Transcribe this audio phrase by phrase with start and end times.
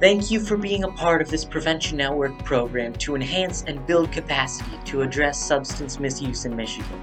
[0.00, 4.12] Thank you for being a part of this Prevention Network program to enhance and build
[4.12, 7.00] capacity to address substance misuse in Michigan.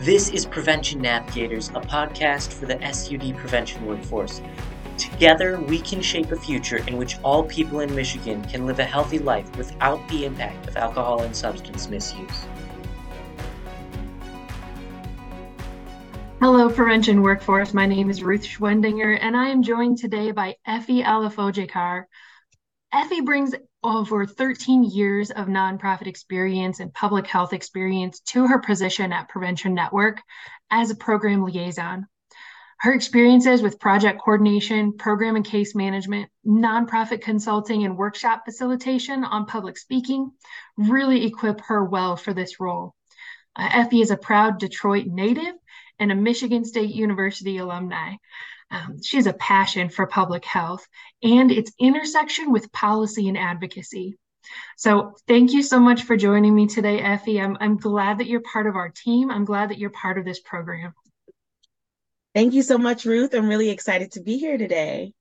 [0.00, 4.42] This is Prevention Navigators, a podcast for the SUD prevention workforce.
[4.98, 8.84] Together, we can shape a future in which all people in Michigan can live a
[8.84, 12.46] healthy life without the impact of alcohol and substance misuse.
[16.48, 17.74] Hello, Prevention Workforce.
[17.74, 22.06] My name is Ruth Schwendinger, and I am joined today by Effie Alofoje-Carr.
[22.92, 23.52] Effie brings
[23.82, 29.74] over 13 years of nonprofit experience and public health experience to her position at Prevention
[29.74, 30.22] Network
[30.70, 32.06] as a program liaison.
[32.78, 39.46] Her experiences with project coordination, program and case management, nonprofit consulting, and workshop facilitation on
[39.46, 40.30] public speaking
[40.76, 42.94] really equip her well for this role.
[43.56, 45.54] Uh, Effie is a proud Detroit native
[45.98, 48.14] and a Michigan State University alumni.
[48.70, 50.86] Um, she has a passion for public health
[51.22, 54.18] and its intersection with policy and advocacy.
[54.76, 57.40] So, thank you so much for joining me today, Effie.
[57.40, 59.30] I'm, I'm glad that you're part of our team.
[59.30, 60.94] I'm glad that you're part of this program.
[62.34, 63.34] Thank you so much, Ruth.
[63.34, 65.14] I'm really excited to be here today.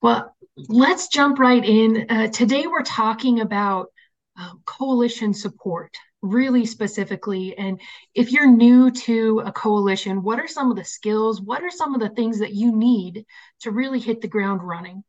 [0.00, 2.06] Well, let's jump right in.
[2.08, 3.88] Uh, today, we're talking about
[4.36, 7.56] um, coalition support really specifically.
[7.56, 7.80] And
[8.14, 11.40] if you're new to a coalition, what are some of the skills?
[11.40, 13.26] What are some of the things that you need
[13.60, 15.04] to really hit the ground running?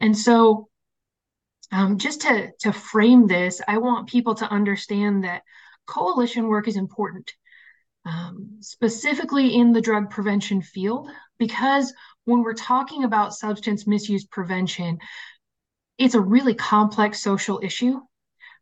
[0.00, 0.68] And so,
[1.72, 5.42] um, just to, to frame this, I want people to understand that
[5.86, 7.32] coalition work is important,
[8.04, 11.08] um, specifically in the drug prevention field,
[11.38, 11.92] because
[12.24, 14.98] when we're talking about substance misuse prevention,
[15.96, 18.00] it's a really complex social issue.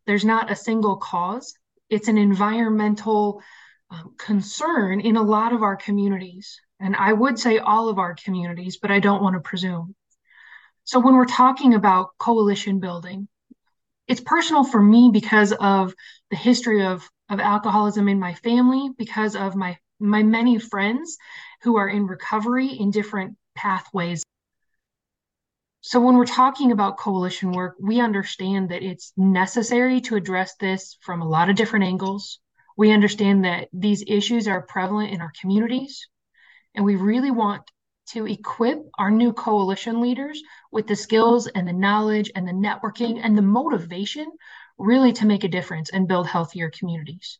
[0.05, 1.53] There's not a single cause
[1.89, 3.41] it's an environmental
[3.89, 6.59] um, concern in a lot of our communities.
[6.79, 9.95] And I would say all of our communities, but I don't want to presume.
[10.83, 13.27] So when we're talking about coalition building,
[14.07, 15.93] it's personal for me because of
[16.29, 21.17] the history of, of alcoholism in my family, because of my, my many friends
[21.63, 24.23] who are in recovery in different pathways.
[25.81, 30.97] So, when we're talking about coalition work, we understand that it's necessary to address this
[31.01, 32.39] from a lot of different angles.
[32.75, 36.07] We understand that these issues are prevalent in our communities,
[36.75, 37.63] and we really want
[38.07, 43.19] to equip our new coalition leaders with the skills and the knowledge and the networking
[43.21, 44.31] and the motivation
[44.77, 47.39] really to make a difference and build healthier communities.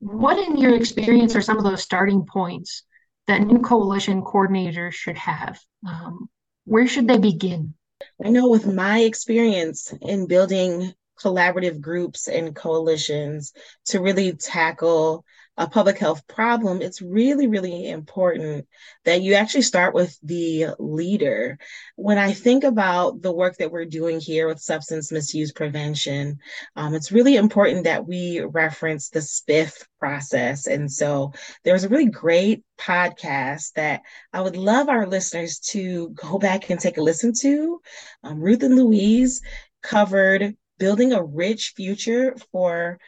[0.00, 2.84] What, in your experience, are some of those starting points
[3.26, 5.58] that new coalition coordinators should have?
[5.86, 6.28] Um,
[6.68, 7.74] where should they begin?
[8.22, 13.52] I know with my experience in building collaborative groups and coalitions
[13.86, 15.24] to really tackle
[15.58, 18.64] a public health problem, it's really, really important
[19.04, 21.58] that you actually start with the leader.
[21.96, 26.38] When I think about the work that we're doing here with substance misuse prevention,
[26.76, 30.68] um, it's really important that we reference the SPIF process.
[30.68, 31.32] And so
[31.64, 34.02] there's a really great podcast that
[34.32, 37.80] I would love our listeners to go back and take a listen to.
[38.22, 39.42] Um, Ruth and Louise
[39.82, 43.00] covered building a rich future for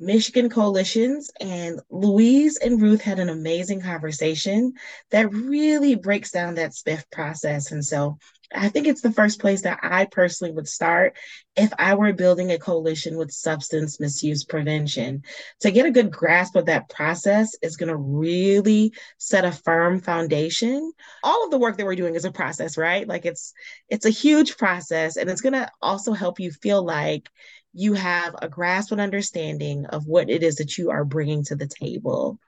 [0.00, 4.74] Michigan coalitions, and Louise and Ruth had an amazing conversation
[5.10, 7.70] that really breaks down that SPIF process.
[7.70, 8.18] And so
[8.54, 11.16] I think it's the first place that I personally would start
[11.56, 15.22] if I were building a coalition with substance misuse prevention.
[15.60, 20.00] To get a good grasp of that process is going to really set a firm
[20.00, 20.92] foundation.
[21.22, 23.06] All of the work that we're doing is a process, right?
[23.06, 23.52] Like it's
[23.88, 27.28] it's a huge process and it's going to also help you feel like
[27.74, 31.56] you have a grasp and understanding of what it is that you are bringing to
[31.56, 32.38] the table.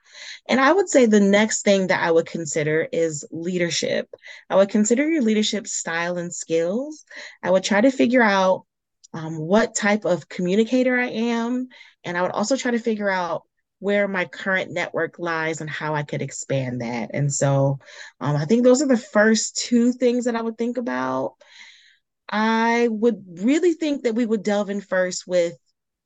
[0.47, 4.09] And I would say the next thing that I would consider is leadership.
[4.49, 7.03] I would consider your leadership style and skills.
[7.43, 8.65] I would try to figure out
[9.13, 11.67] um, what type of communicator I am.
[12.03, 13.43] And I would also try to figure out
[13.79, 17.11] where my current network lies and how I could expand that.
[17.13, 17.79] And so
[18.19, 21.35] um, I think those are the first two things that I would think about.
[22.29, 25.53] I would really think that we would delve in first with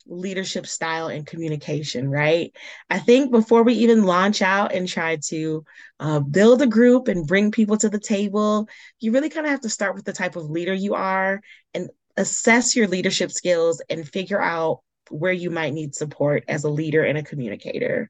[0.07, 2.55] leadership style and communication, right?
[2.89, 5.63] I think before we even launch out and try to
[5.99, 8.67] uh, build a group and bring people to the table,
[8.99, 11.41] you really kind of have to start with the type of leader you are
[11.73, 16.69] and assess your leadership skills and figure out where you might need support as a
[16.69, 18.09] leader and a communicator.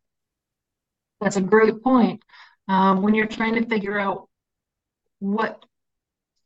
[1.20, 2.24] That's a great point.
[2.68, 4.28] Um, when you're trying to figure out
[5.20, 5.64] what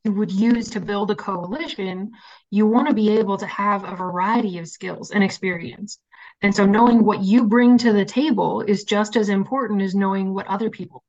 [0.08, 2.12] would use to build a coalition,
[2.50, 5.98] you want to be able to have a variety of skills and experience.
[6.42, 10.34] And so knowing what you bring to the table is just as important as knowing
[10.34, 11.02] what other people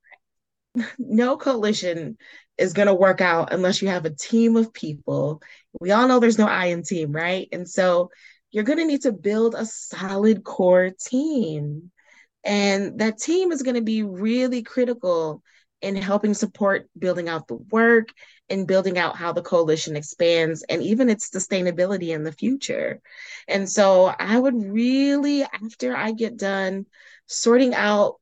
[0.74, 0.88] bring.
[0.98, 2.16] no coalition
[2.56, 5.42] is going to work out unless you have a team of people.
[5.80, 7.48] We all know there's no I in team, right?
[7.52, 8.10] And so
[8.50, 11.90] you're going to need to build a solid core team.
[12.44, 15.42] And that team is going to be really critical
[15.80, 18.08] in helping support building out the work
[18.50, 23.00] and building out how the coalition expands and even its sustainability in the future.
[23.46, 26.86] And so I would really, after I get done
[27.26, 28.14] sorting out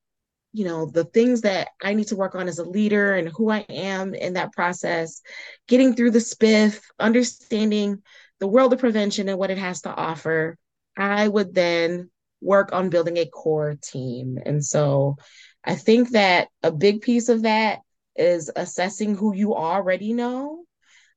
[0.53, 3.51] you know the things that i need to work on as a leader and who
[3.51, 5.21] i am in that process
[5.69, 8.03] getting through the spiff understanding
[8.41, 10.57] the world of prevention and what it has to offer
[10.97, 12.11] i would then
[12.41, 15.17] work on building a core team and so
[15.67, 17.81] i think that a big piece of that
[18.17, 20.65] is assessing who you already know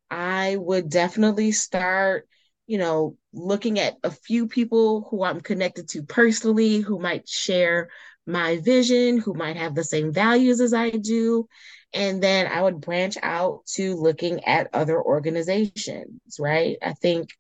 [0.10, 2.28] i would definitely start
[2.68, 7.90] you know looking at a few people who i'm connected to personally who might share
[8.30, 11.48] my vision, who might have the same values as I do.
[11.94, 16.78] And then I would branch out to looking at other organizations, right?
[16.84, 17.32] I think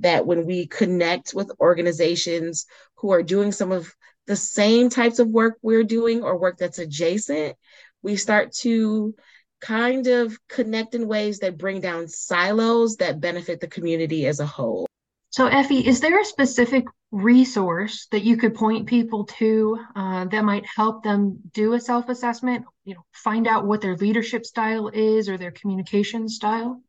[0.00, 2.64] that when we connect with organizations
[2.96, 3.94] who are doing some of
[4.28, 7.56] the same types of work we're doing or work that's adjacent,
[8.02, 9.14] we start to
[9.60, 14.46] kind of connect in ways that bring down silos that benefit the community as a
[14.46, 14.86] whole.
[15.30, 20.44] So, Effie, is there a specific resource that you could point people to uh, that
[20.44, 22.64] might help them do a self-assessment?
[22.84, 26.82] You know, find out what their leadership style is or their communication style.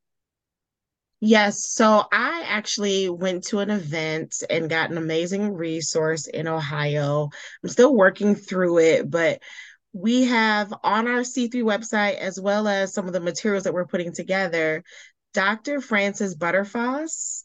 [1.21, 7.29] Yes, so I actually went to an event and got an amazing resource in Ohio.
[7.61, 9.41] I'm still working through it, but
[9.91, 13.85] we have on our C3 website, as well as some of the materials that we're
[13.87, 14.83] putting together,
[15.33, 15.81] Dr.
[15.81, 17.43] Frances Butterfoss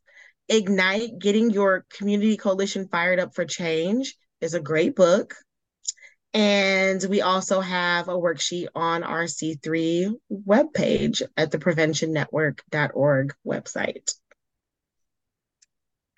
[0.49, 5.35] Ignite Getting Your Community Coalition Fired Up for Change is a great book.
[6.35, 14.15] And we also have a worksheet on our C3 webpage at the preventionnetwork.org website.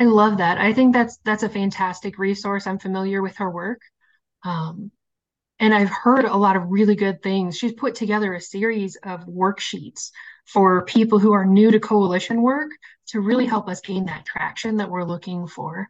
[0.01, 0.59] I love that.
[0.59, 2.67] I think that's that's a fantastic resource.
[2.67, 3.83] I'm familiar with her work.
[4.43, 4.91] Um,
[5.59, 7.57] and I've heard a lot of really good things.
[7.57, 10.11] She's put together a series of worksheets
[10.47, 12.71] for people who are new to coalition work
[13.09, 15.89] to really help us gain that traction that we're looking for.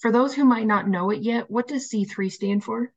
[0.00, 2.92] For those who might not know it yet, what does C3 stand for?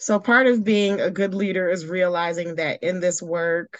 [0.00, 3.78] So, part of being a good leader is realizing that in this work,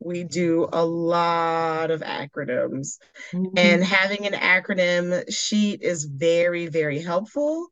[0.00, 2.98] we do a lot of acronyms.
[3.32, 3.58] Mm-hmm.
[3.58, 7.66] And having an acronym sheet is very, very helpful.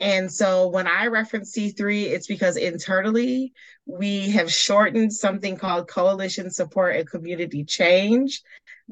[0.00, 3.52] And so when I reference C3, it's because internally
[3.86, 8.42] we have shortened something called Coalition Support and Community Change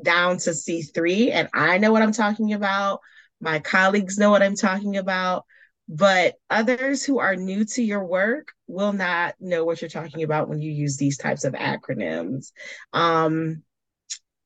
[0.02, 1.30] down to C3.
[1.32, 3.00] And I know what I'm talking about.
[3.40, 5.44] My colleagues know what I'm talking about.
[5.88, 10.48] But others who are new to your work will not know what you're talking about
[10.48, 12.52] when you use these types of acronyms.
[12.92, 13.62] Um,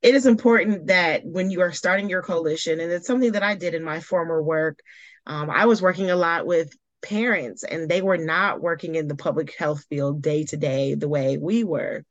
[0.02, 3.54] it is important that when you are starting your coalition, and it's something that I
[3.54, 4.78] did in my former work,
[5.26, 6.70] um, I was working a lot with
[7.02, 11.08] parents and they were not working in the public health field day to day the
[11.08, 12.04] way we were.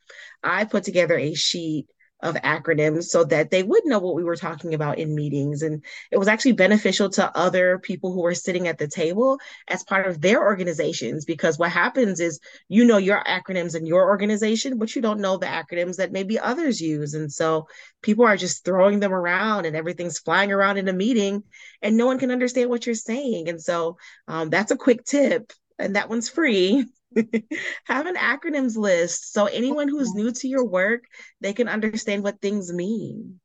[0.44, 1.88] I put together a sheet
[2.26, 5.62] of acronyms so that they would know what we were talking about in meetings.
[5.62, 9.38] And it was actually beneficial to other people who were sitting at the table
[9.68, 14.08] as part of their organizations, because what happens is you know your acronyms in your
[14.08, 17.14] organization, but you don't know the acronyms that maybe others use.
[17.14, 17.68] And so
[18.02, 21.44] people are just throwing them around and everything's flying around in a meeting
[21.82, 23.50] and no one can understand what you're saying.
[23.50, 25.54] And so um, that's a quick tip.
[25.78, 26.86] And that one's free.
[27.86, 31.04] have an acronyms list so anyone who's new to your work
[31.42, 33.40] they can understand what things mean.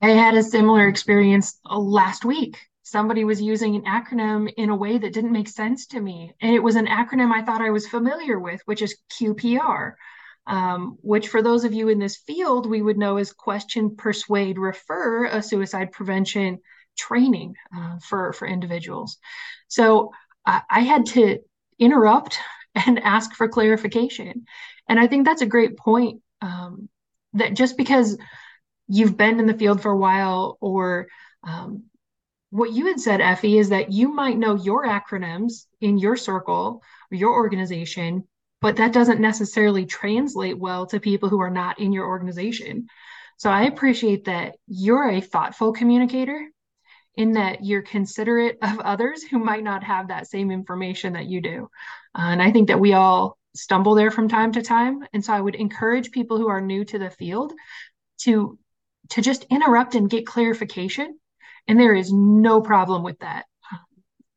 [0.00, 2.58] I had a similar experience uh, last week.
[2.82, 6.54] Somebody was using an acronym in a way that didn't make sense to me and
[6.54, 9.92] it was an acronym i thought i was familiar with which is qpr
[10.46, 14.58] um, which for those of you in this field we would know as question persuade
[14.58, 16.58] refer a suicide prevention
[16.96, 19.18] training uh, for for individuals.
[19.68, 20.10] So
[20.46, 21.38] uh, i had to
[21.78, 22.38] interrupt
[22.74, 24.46] and ask for clarification.
[24.88, 26.88] And I think that's a great point um,
[27.34, 28.18] that just because
[28.88, 31.08] you've been in the field for a while or
[31.44, 31.84] um,
[32.50, 36.82] what you had said, Effie, is that you might know your acronyms in your circle
[37.10, 38.24] or your organization,
[38.60, 42.86] but that doesn't necessarily translate well to people who are not in your organization.
[43.38, 46.46] So I appreciate that you're a thoughtful communicator
[47.16, 51.40] in that you're considerate of others who might not have that same information that you
[51.40, 51.68] do.
[52.14, 55.06] Uh, and I think that we all stumble there from time to time.
[55.12, 57.52] And so I would encourage people who are new to the field
[58.22, 58.58] to
[59.10, 61.18] to just interrupt and get clarification.
[61.68, 63.44] And there is no problem with that.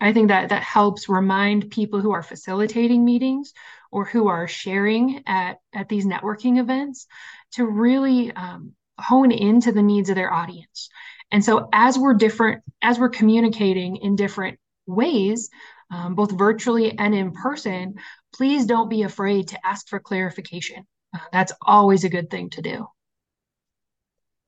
[0.02, 3.54] I think that that helps remind people who are facilitating meetings
[3.92, 7.08] or who are sharing at, at these networking events
[7.54, 10.90] to really um, hone into the needs of their audience.
[11.32, 15.50] And so as we're different, as we're communicating in different ways,
[15.92, 17.96] um, both virtually and in person,
[18.34, 20.86] please don't be afraid to ask for clarification.
[21.14, 22.88] Uh, that's always a good thing to do.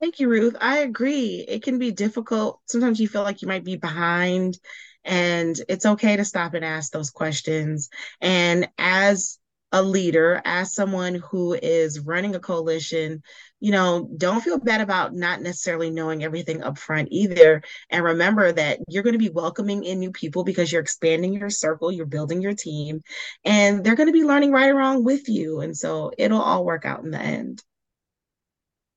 [0.00, 0.56] Thank you, Ruth.
[0.60, 1.44] I agree.
[1.46, 2.60] It can be difficult.
[2.66, 4.56] Sometimes you feel like you might be behind,
[5.04, 7.88] and it's okay to stop and ask those questions.
[8.20, 9.38] And as
[9.72, 13.22] a leader, as someone who is running a coalition,
[13.60, 17.62] you know, don't feel bad about not necessarily knowing everything up front either.
[17.90, 21.50] And remember that you're going to be welcoming in new people because you're expanding your
[21.50, 23.02] circle, you're building your team,
[23.44, 25.60] and they're going to be learning right along with you.
[25.60, 27.62] And so it'll all work out in the end.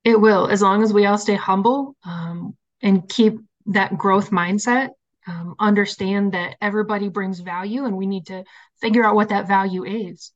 [0.03, 4.89] It will, as long as we all stay humble um, and keep that growth mindset.
[5.27, 8.43] Um, understand that everybody brings value, and we need to
[8.81, 10.31] figure out what that value is.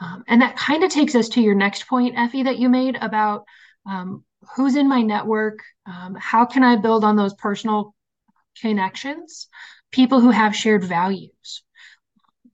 [0.00, 2.96] Um, and that kind of takes us to your next point, Effie, that you made
[2.96, 3.44] about
[3.86, 4.24] um,
[4.54, 7.94] who's in my network, um, how can I build on those personal
[8.60, 9.48] connections,
[9.90, 11.62] people who have shared values.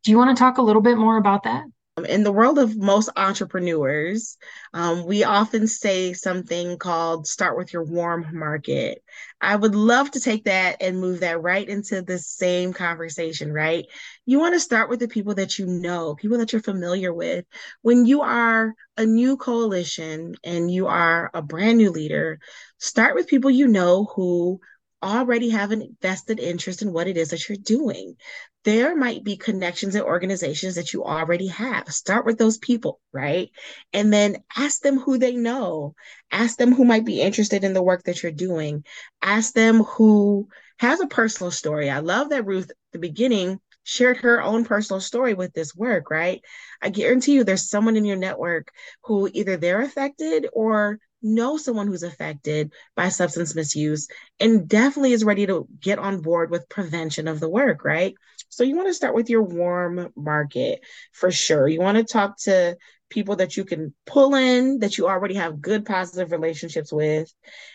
[0.05, 1.65] Do you want to talk a little bit more about that?
[1.99, 4.39] In the world of most entrepreneurs,
[4.73, 9.05] um, we often say something called start with your warm market.
[9.43, 13.85] I would love to take that and move that right into the same conversation, right?
[14.25, 17.45] You want to start with the people that you know, people that you're familiar with.
[17.83, 22.39] When you are a new coalition and you are a brand new leader,
[22.79, 24.61] start with people you know who
[25.03, 28.17] already have an vested interest in what it is that you're doing
[28.64, 31.88] there might be connections and organizations that you already have.
[31.88, 33.50] Start with those people, right?
[33.92, 35.95] And then ask them who they know.
[36.31, 38.85] Ask them who might be interested in the work that you're doing.
[39.21, 41.90] Ask them who has a personal story.
[41.90, 46.40] I love that Ruth, the beginning, shared her own personal story with this work, right?
[46.81, 48.69] I guarantee you there's someone in your network
[49.04, 54.09] who either they're affected or know someone who's affected by substance misuse
[54.40, 58.14] and definitely is ready to get on board with prevention of the work, right?
[58.53, 60.81] So you want to start with your warm market
[61.13, 61.67] for sure.
[61.67, 62.77] You want to talk to
[63.09, 67.33] people that you can pull in that you already have good positive relationships with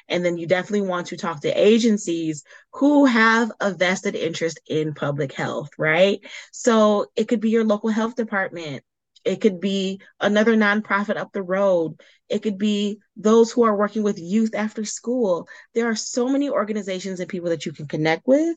[0.08, 2.44] and then you definitely want to talk to agencies
[2.74, 7.92] who have a vested interest in public health right so it could be your local
[7.92, 8.84] health department
[9.28, 12.00] it could be another nonprofit up the road.
[12.30, 15.50] It could be those who are working with youth after school.
[15.74, 18.56] There are so many organizations and people that you can connect with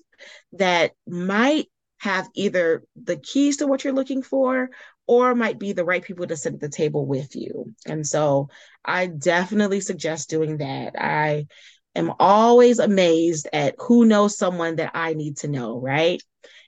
[0.53, 1.67] that might
[2.00, 4.71] have either the keys to what you're looking for
[5.07, 7.75] or might be the right people to sit at the table with you.
[7.87, 8.49] And so
[8.85, 10.95] I definitely suggest doing that.
[10.99, 11.47] I
[11.95, 16.23] am always amazed at who knows someone that I need to know, right?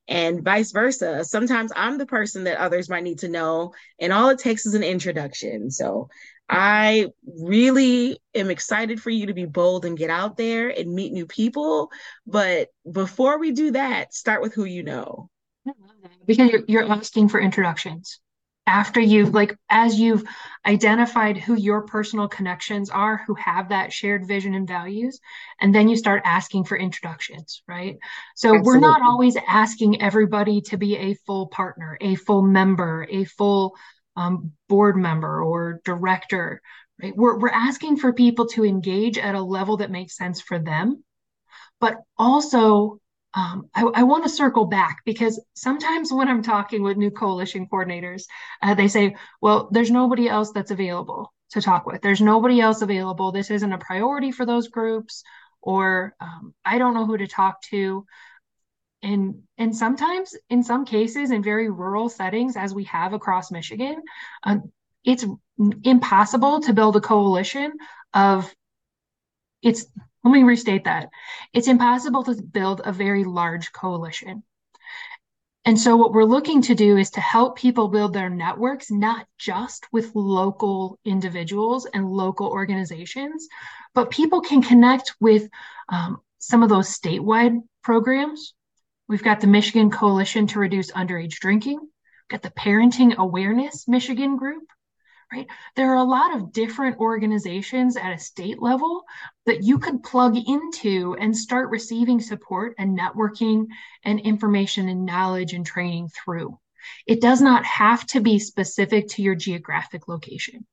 [0.08, 1.24] and vice versa.
[1.24, 4.74] Sometimes I'm the person that others might need to know, and all it takes is
[4.74, 5.70] an introduction.
[5.70, 6.08] So
[6.48, 11.12] I really am excited for you to be bold and get out there and meet
[11.12, 11.90] new people.
[12.26, 15.30] But before we do that, start with who you know.
[16.26, 18.20] Because you're, you're asking for introductions
[18.66, 20.24] after you've like as you've
[20.66, 25.18] identified who your personal connections are who have that shared vision and values
[25.60, 27.96] and then you start asking for introductions right
[28.36, 28.66] so Absolutely.
[28.66, 33.74] we're not always asking everybody to be a full partner a full member a full
[34.16, 36.60] um, board member or director
[37.02, 40.58] right we're, we're asking for people to engage at a level that makes sense for
[40.58, 41.02] them
[41.80, 43.00] but also
[43.34, 47.66] um, I, I want to circle back because sometimes when I'm talking with new coalition
[47.66, 48.24] coordinators,
[48.62, 52.02] uh, they say, well, there's nobody else that's available to talk with.
[52.02, 53.32] There's nobody else available.
[53.32, 55.22] This isn't a priority for those groups,
[55.62, 58.04] or um, I don't know who to talk to.
[59.02, 64.02] And, and sometimes, in some cases, in very rural settings, as we have across Michigan,
[64.44, 64.70] um,
[65.04, 65.24] it's
[65.82, 67.72] impossible to build a coalition
[68.14, 68.52] of
[69.62, 69.86] it's
[70.24, 71.10] let me restate that.
[71.52, 74.44] It's impossible to build a very large coalition.
[75.64, 79.26] And so, what we're looking to do is to help people build their networks, not
[79.38, 83.46] just with local individuals and local organizations,
[83.94, 85.48] but people can connect with
[85.88, 88.54] um, some of those statewide programs.
[89.12, 94.38] We've got the Michigan Coalition to Reduce Underage Drinking, we've got the Parenting Awareness Michigan
[94.38, 94.64] Group,
[95.30, 95.46] right?
[95.76, 99.02] There are a lot of different organizations at a state level
[99.44, 103.66] that you could plug into and start receiving support and networking
[104.02, 106.58] and information and knowledge and training through.
[107.06, 110.66] It does not have to be specific to your geographic location.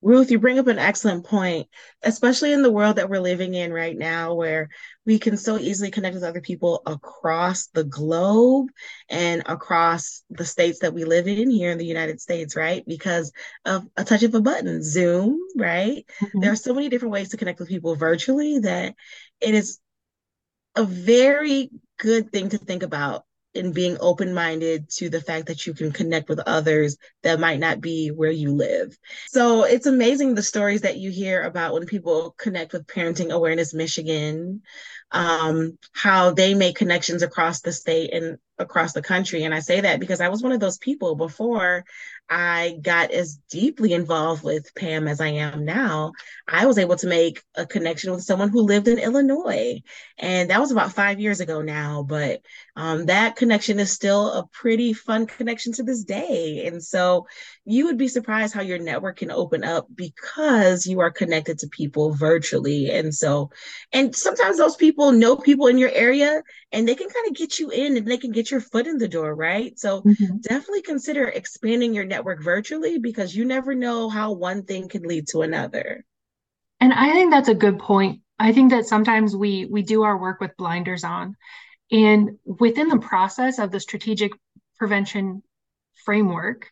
[0.00, 1.66] Ruth, you bring up an excellent point,
[2.02, 4.68] especially in the world that we're living in right now, where
[5.04, 8.68] we can so easily connect with other people across the globe
[9.08, 12.84] and across the states that we live in here in the United States, right?
[12.86, 13.32] Because
[13.64, 16.06] of a touch of a button, Zoom, right?
[16.20, 16.40] Mm-hmm.
[16.40, 18.94] There are so many different ways to connect with people virtually that
[19.40, 19.80] it is
[20.76, 23.24] a very good thing to think about
[23.58, 27.58] in being open minded to the fact that you can connect with others that might
[27.58, 28.96] not be where you live.
[29.28, 33.74] So it's amazing the stories that you hear about when people connect with Parenting Awareness
[33.74, 34.62] Michigan,
[35.10, 39.44] um, how they make connections across the state and across the country.
[39.44, 41.84] And I say that because I was one of those people before
[42.30, 46.12] I got as deeply involved with Pam as I am now,
[46.46, 49.80] I was able to make a connection with someone who lived in Illinois.
[50.18, 52.42] And that was about five years ago now, but
[52.76, 56.66] um, that connection is still a pretty fun connection to this day.
[56.66, 57.26] And so
[57.64, 61.68] you would be surprised how your network can open up because you are connected to
[61.68, 62.90] people virtually.
[62.90, 63.50] And so,
[63.92, 66.42] and sometimes those people know people in your area
[66.72, 68.98] and they can kind of get you in and they can get your foot in
[68.98, 69.78] the door, right?
[69.78, 70.38] So mm-hmm.
[70.38, 75.02] definitely consider expanding your network network virtually because you never know how one thing can
[75.02, 76.04] lead to another.
[76.80, 78.22] And I think that's a good point.
[78.40, 81.36] I think that sometimes we we do our work with blinders on.
[81.92, 84.32] And within the process of the strategic
[84.78, 85.42] prevention
[86.04, 86.70] framework,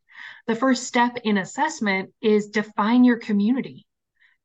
[0.49, 3.87] the first step in assessment is define your community.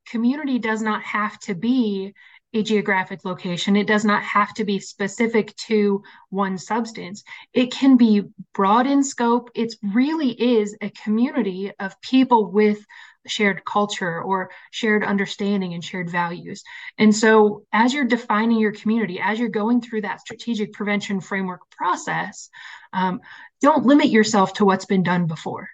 [0.08, 2.14] Community does not have to be
[2.54, 3.76] a geographic location.
[3.76, 7.24] It does not have to be specific to one substance.
[7.54, 9.50] It can be broad in scope.
[9.56, 12.86] It really is a community of people with
[13.28, 16.64] shared culture or shared understanding and shared values.
[16.98, 21.62] And so, as you're defining your community, as you're going through that strategic prevention framework
[21.70, 22.50] process,
[22.94, 23.22] um,
[23.62, 25.70] don't limit yourself to what's been done before.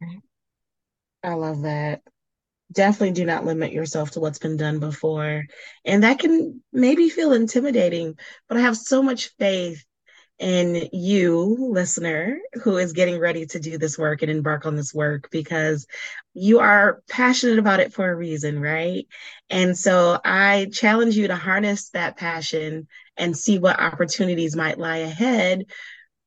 [0.00, 0.20] Right?
[1.24, 2.02] I love that
[2.72, 5.44] definitely do not limit yourself to what's been done before.
[5.84, 9.84] And that can maybe feel intimidating, but I have so much faith
[10.38, 14.92] in you, listener, who is getting ready to do this work and embark on this
[14.92, 15.86] work because
[16.34, 19.06] you are passionate about it for a reason, right?
[19.50, 24.98] And so I challenge you to harness that passion and see what opportunities might lie
[24.98, 25.66] ahead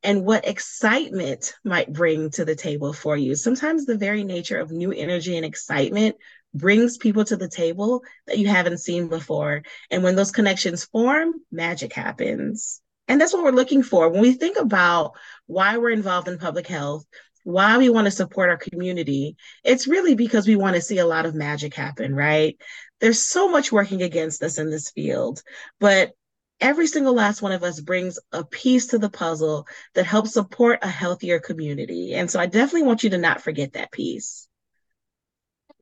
[0.05, 3.35] and what excitement might bring to the table for you.
[3.35, 6.15] Sometimes the very nature of new energy and excitement
[6.53, 9.63] brings people to the table that you haven't seen before.
[9.91, 12.81] And when those connections form, magic happens.
[13.07, 14.09] And that's what we're looking for.
[14.09, 15.13] When we think about
[15.47, 17.05] why we're involved in public health,
[17.43, 21.05] why we want to support our community, it's really because we want to see a
[21.05, 22.57] lot of magic happen, right?
[23.01, 25.41] There's so much working against us in this field,
[25.79, 26.13] but
[26.59, 30.79] every single last one of us brings a piece to the puzzle that helps support
[30.81, 32.13] a healthier community.
[32.13, 34.47] And so I definitely want you to not forget that piece.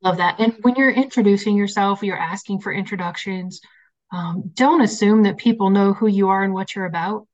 [0.01, 0.39] Love that.
[0.39, 3.61] And when you're introducing yourself, you're asking for introductions.
[4.11, 7.27] Um, don't assume that people know who you are and what you're about.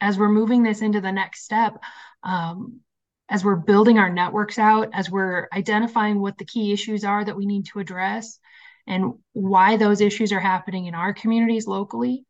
[0.00, 1.74] As we're moving this into the next step,
[2.22, 2.80] um,
[3.28, 7.36] as we're building our networks out, as we're identifying what the key issues are that
[7.36, 8.38] we need to address
[8.86, 12.24] and why those issues are happening in our communities locally,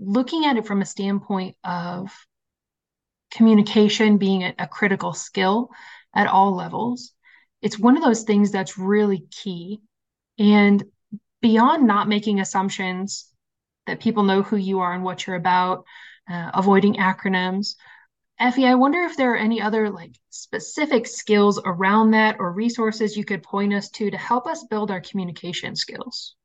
[0.00, 2.10] looking at it from a standpoint of
[3.30, 5.70] communication being a, a critical skill
[6.14, 7.12] at all levels,
[7.62, 9.80] it's one of those things that's really key.
[10.38, 10.82] And
[11.40, 13.28] beyond not making assumptions
[13.86, 15.84] that people know who you are and what you're about,
[16.30, 17.76] uh, avoiding acronyms.
[18.38, 23.16] Effie, I wonder if there are any other like specific skills around that or resources
[23.16, 26.36] you could point us to to help us build our communication skills.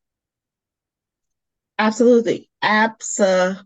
[1.78, 2.50] Absolutely.
[2.62, 3.66] Absolutely.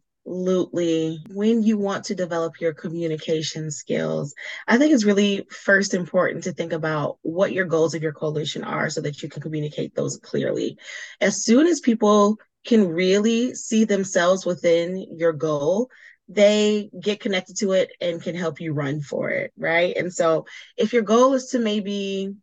[1.29, 4.33] When you want to develop your communication skills,
[4.67, 8.63] I think it's really first important to think about what your goals of your coalition
[8.63, 10.77] are so that you can communicate those clearly.
[11.21, 15.89] As soon as people can really see themselves within your goal,
[16.27, 19.95] they get connected to it and can help you run for it, right?
[19.95, 20.45] And so
[20.77, 22.35] if your goal is to maybe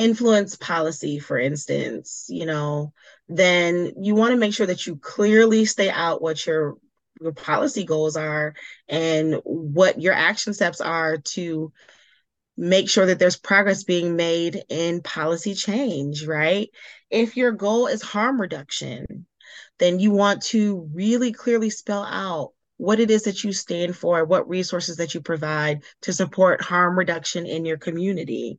[0.00, 2.94] influence policy, for instance, you know,
[3.28, 6.78] then you want to make sure that you clearly stay out what your
[7.20, 8.54] your policy goals are
[8.88, 11.70] and what your action steps are to
[12.56, 16.70] make sure that there's progress being made in policy change, right?
[17.10, 19.26] If your goal is harm reduction,
[19.78, 24.24] then you want to really clearly spell out what it is that you stand for,
[24.24, 28.58] what resources that you provide to support harm reduction in your community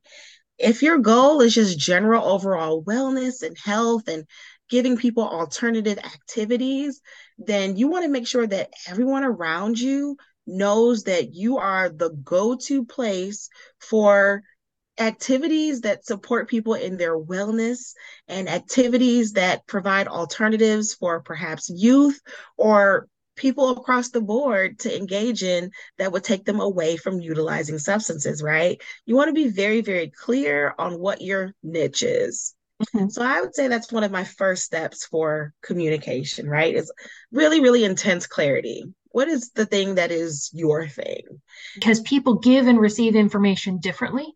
[0.62, 4.26] if your goal is just general overall wellness and health and
[4.70, 7.02] giving people alternative activities,
[7.38, 12.10] then you want to make sure that everyone around you knows that you are the
[12.24, 14.44] go to place for
[15.00, 17.94] activities that support people in their wellness
[18.28, 22.20] and activities that provide alternatives for perhaps youth
[22.58, 23.08] or
[23.42, 28.44] people across the board to engage in that would take them away from utilizing substances,
[28.44, 28.80] right?
[29.08, 32.54] You want to be very, very clear on what your niche is.
[32.84, 33.10] Mm-hmm.
[33.10, 36.76] So I would say that's one of my first steps for communication, right?
[36.76, 36.94] Is
[37.32, 38.84] really, really intense clarity.
[39.10, 41.24] What is the thing that is your thing?
[41.74, 44.36] Because people give and receive information differently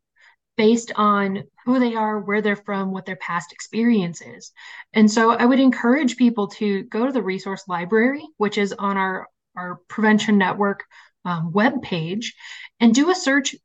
[0.58, 4.52] based on who they are, where they're from, what their past experience is.
[4.94, 8.98] And so I would encourage people to go to the resource library, which is on
[8.98, 10.84] our, our Prevention Network
[11.26, 12.36] um, web page,
[12.80, 13.56] and do a search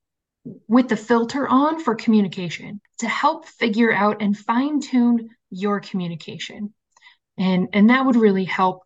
[0.66, 6.72] with the filter on for communication to help figure out and fine tune your communication.
[7.38, 8.82] And, and that would really help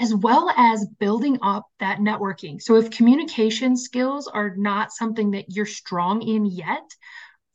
[0.00, 2.60] as well as building up that networking.
[2.60, 6.82] So if communication skills are not something that you're strong in yet,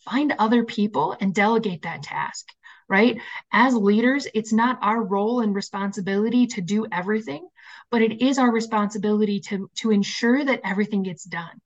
[0.09, 2.45] find other people and delegate that task,
[2.87, 3.19] right?
[3.51, 7.47] As leaders, it's not our role and responsibility to do everything,
[7.91, 11.61] but it is our responsibility to, to ensure that everything gets done.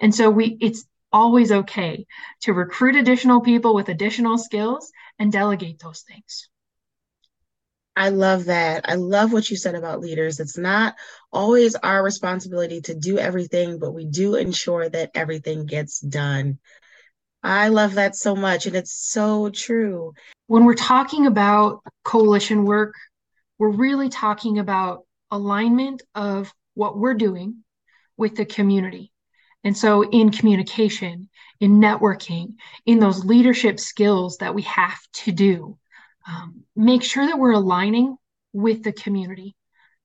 [0.00, 2.06] And so we it's always okay
[2.42, 6.48] to recruit additional people with additional skills and delegate those things.
[7.94, 8.88] I love that.
[8.88, 10.40] I love what you said about leaders.
[10.40, 10.94] It's not
[11.30, 16.58] always our responsibility to do everything, but we do ensure that everything gets done.
[17.42, 18.66] I love that so much.
[18.66, 20.14] And it's so true.
[20.46, 22.94] When we're talking about coalition work,
[23.58, 27.64] we're really talking about alignment of what we're doing
[28.16, 29.12] with the community.
[29.64, 31.28] And so, in communication,
[31.60, 35.78] in networking, in those leadership skills that we have to do,
[36.26, 38.16] um, make sure that we're aligning
[38.52, 39.54] with the community,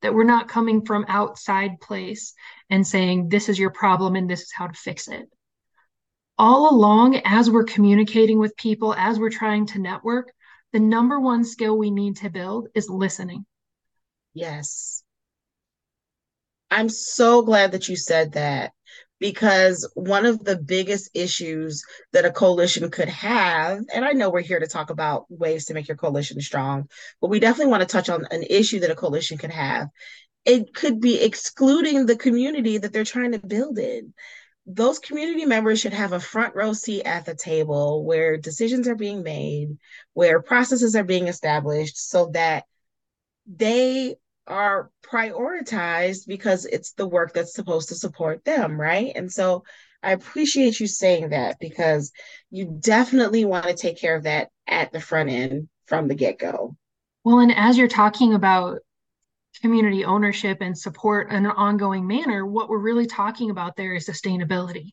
[0.04, 2.34] that we're not coming from outside place
[2.70, 5.28] and saying, this is your problem and this is how to fix it
[6.38, 10.32] all along, as we're communicating with people, as we're trying to network,
[10.74, 13.46] the number one skill we need to build is listening.
[14.34, 15.04] Yes.
[16.70, 18.74] I'm so glad that you said that
[19.20, 24.42] because one of the biggest issues that a coalition could have, and I know we're
[24.42, 26.88] here to talk about ways to make your coalition strong,
[27.22, 29.88] but we definitely want to touch on an issue that a coalition could have.
[30.46, 34.14] It could be excluding the community that they're trying to build in
[34.68, 38.96] those community members should have a front row seat at the table where decisions are
[38.96, 39.78] being made,
[40.14, 42.66] where processes are being established so that
[43.48, 49.14] they are prioritized because it's the work that's supposed to support them, right?
[49.16, 49.64] And so
[50.04, 52.12] I appreciate you saying that because
[52.50, 56.40] you definitely want to take care of that at the front end from the get
[56.40, 56.76] go.
[57.24, 58.80] Well, and as you're talking about
[59.60, 64.08] community ownership and support in an ongoing manner, what we're really talking about there is
[64.08, 64.92] sustainability.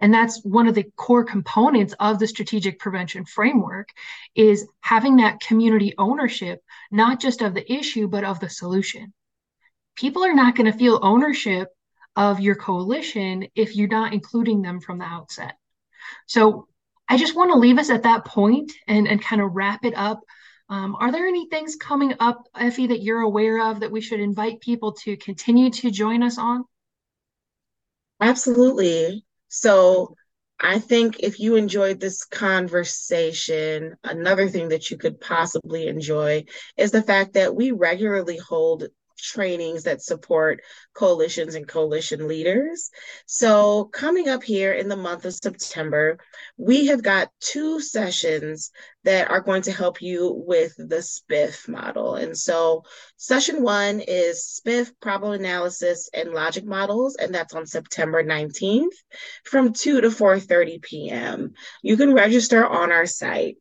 [0.00, 3.88] And that's one of the core components of the strategic prevention framework
[4.34, 9.12] is having that community ownership, not just of the issue, but of the solution.
[9.94, 11.68] People are not going to feel ownership
[12.16, 15.56] of your coalition if you're not including them from the outset.
[16.26, 16.66] So
[17.08, 19.94] I just want to leave us at that point and, and kind of wrap it
[19.96, 20.20] up
[20.72, 24.20] um, are there any things coming up, Effie, that you're aware of that we should
[24.20, 26.64] invite people to continue to join us on?
[28.22, 29.22] Absolutely.
[29.48, 30.16] So
[30.58, 36.46] I think if you enjoyed this conversation, another thing that you could possibly enjoy
[36.78, 38.84] is the fact that we regularly hold
[39.22, 40.60] trainings that support
[40.94, 42.90] coalitions and coalition leaders.
[43.26, 46.18] So, coming up here in the month of September,
[46.56, 48.70] we have got two sessions
[49.04, 52.16] that are going to help you with the SPIF model.
[52.16, 52.82] And so,
[53.16, 58.96] session one is SPIF problem analysis and logic models, and that's on September 19th
[59.44, 61.52] from 2 to 4:30 p.m.
[61.82, 63.56] You can register on our site.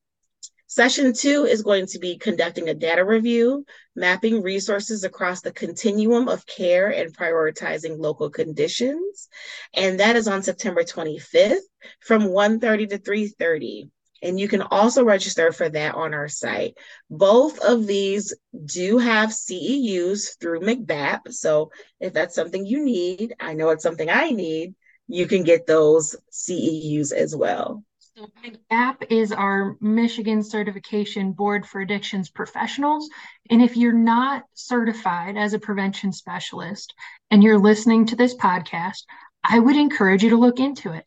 [0.71, 6.29] Session two is going to be conducting a data review, mapping resources across the continuum
[6.29, 9.27] of care and prioritizing local conditions.
[9.73, 11.57] And that is on September 25th
[11.99, 13.89] from 1.30 to 3.30.
[14.23, 16.77] And you can also register for that on our site.
[17.09, 21.33] Both of these do have CEUs through MCBAP.
[21.33, 24.75] So if that's something you need, I know it's something I need,
[25.09, 27.83] you can get those CEUs as well.
[28.17, 33.09] So MCBAP is our Michigan Certification Board for Addictions Professionals.
[33.49, 36.93] And if you're not certified as a prevention specialist
[37.29, 39.03] and you're listening to this podcast,
[39.45, 41.05] I would encourage you to look into it.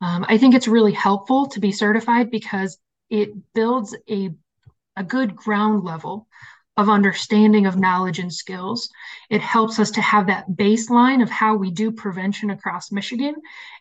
[0.00, 2.78] Um, I think it's really helpful to be certified because
[3.10, 4.30] it builds a,
[4.96, 6.28] a good ground level
[6.76, 8.88] of understanding of knowledge and skills.
[9.28, 13.34] It helps us to have that baseline of how we do prevention across Michigan.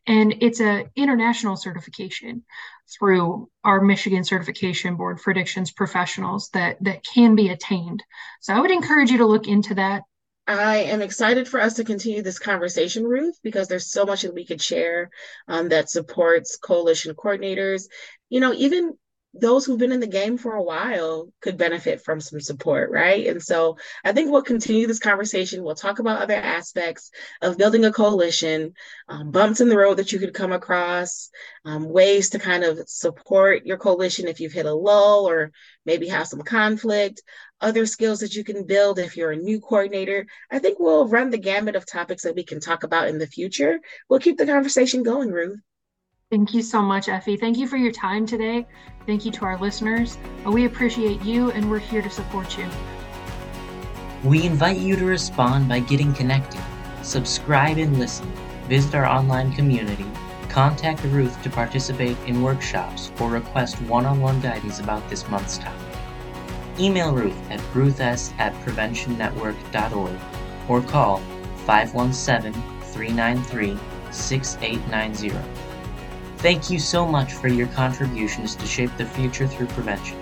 [0.08, 2.43] And it's an international certification
[2.89, 8.04] through our Michigan Certification Board for Addictions Professionals that, that can be attained.
[8.41, 10.04] So I would encourage you to look into that.
[10.47, 14.34] I am excited for us to continue this conversation, Ruth, because there's so much that
[14.34, 15.10] we could share
[15.47, 17.84] um, that supports coalition coordinators.
[18.30, 18.97] You know, even
[19.34, 23.28] those who've been in the game for a while could benefit from some support, right?
[23.28, 25.63] And so I think we'll continue this conversation.
[25.63, 28.74] We'll talk about other aspects of building a coalition,
[29.08, 31.30] um, bumps in the road that you could come across,
[31.63, 35.52] um, ways to kind of support your coalition if you've hit a lull or
[35.86, 37.22] maybe have some conflict,
[37.62, 40.26] other skills that you can build if you're a new coordinator.
[40.52, 43.28] I think we'll run the gamut of topics that we can talk about in the
[43.28, 43.80] future.
[44.10, 45.60] We'll keep the conversation going, Ruth.
[46.32, 47.36] Thank you so much, Effie.
[47.36, 48.65] Thank you for your time today.
[49.06, 50.17] Thank you to our listeners.
[50.48, 52.65] Uh, we appreciate you and we're here to support you.
[54.24, 56.62] We invite you to respond by getting connected,
[57.02, 58.32] subscribe and listen,
[58.70, 60.06] visit our online community,
[60.48, 65.58] contact Ruth to participate in workshops or request one on one guidance about this month's
[65.58, 65.98] topic.
[66.80, 70.20] Email Ruth at ruths at preventionnetwork.org
[70.70, 71.17] or call
[71.65, 73.78] 517 393
[74.12, 75.61] 6890.
[76.41, 80.17] Thank you so much for your contributions to shape the future through prevention.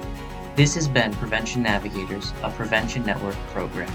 [0.53, 3.89] This has been Prevention Navigators, a Prevention Network program.